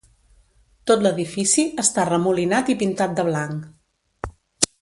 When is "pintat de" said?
2.83-3.29